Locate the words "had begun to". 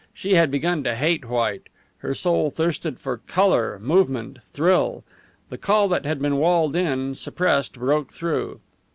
0.33-0.95